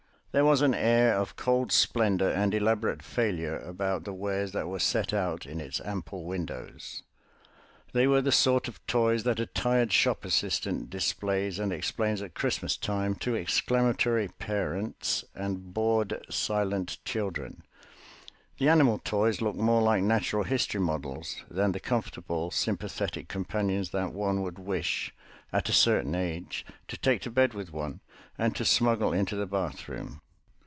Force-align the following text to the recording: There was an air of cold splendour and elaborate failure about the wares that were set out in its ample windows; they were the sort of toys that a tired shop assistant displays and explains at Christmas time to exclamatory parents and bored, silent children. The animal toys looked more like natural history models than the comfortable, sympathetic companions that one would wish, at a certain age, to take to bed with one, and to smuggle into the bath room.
There 0.33 0.45
was 0.45 0.61
an 0.61 0.73
air 0.73 1.17
of 1.17 1.35
cold 1.35 1.73
splendour 1.73 2.29
and 2.29 2.53
elaborate 2.55 3.03
failure 3.03 3.59
about 3.59 4.05
the 4.05 4.13
wares 4.13 4.53
that 4.53 4.69
were 4.69 4.79
set 4.79 5.11
out 5.11 5.45
in 5.45 5.59
its 5.59 5.81
ample 5.81 6.23
windows; 6.23 7.03
they 7.91 8.07
were 8.07 8.21
the 8.21 8.31
sort 8.31 8.69
of 8.69 8.79
toys 8.87 9.23
that 9.23 9.41
a 9.41 9.45
tired 9.45 9.91
shop 9.91 10.23
assistant 10.23 10.89
displays 10.89 11.59
and 11.59 11.73
explains 11.73 12.21
at 12.21 12.33
Christmas 12.33 12.77
time 12.77 13.15
to 13.15 13.35
exclamatory 13.35 14.29
parents 14.29 15.25
and 15.35 15.73
bored, 15.73 16.23
silent 16.29 16.99
children. 17.03 17.63
The 18.57 18.69
animal 18.69 18.99
toys 18.99 19.41
looked 19.41 19.59
more 19.59 19.81
like 19.81 20.01
natural 20.01 20.43
history 20.45 20.79
models 20.79 21.43
than 21.49 21.73
the 21.73 21.79
comfortable, 21.81 22.51
sympathetic 22.51 23.27
companions 23.27 23.89
that 23.89 24.13
one 24.13 24.43
would 24.43 24.59
wish, 24.59 25.13
at 25.51 25.67
a 25.67 25.73
certain 25.73 26.15
age, 26.15 26.65
to 26.87 26.95
take 26.95 27.21
to 27.23 27.31
bed 27.31 27.53
with 27.53 27.73
one, 27.73 27.99
and 28.37 28.55
to 28.55 28.63
smuggle 28.63 29.11
into 29.11 29.35
the 29.35 29.45
bath 29.45 29.89
room. 29.89 30.21